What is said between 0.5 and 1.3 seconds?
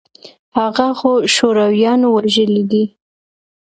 هغه خو